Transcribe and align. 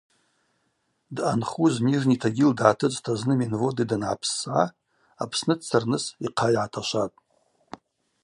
Дъанхуз 1.15 1.73
Нижний 1.87 2.19
Тагил 2.23 2.51
дгӏатыцӏта 2.57 3.13
зны 3.19 3.33
Мин-Воды 3.39 3.83
дангӏапссгӏа 3.89 4.63
Апсны 5.23 5.53
дцарныс 5.59 6.05
йхъа 6.25 6.47
йгӏаташватӏ. 6.53 7.17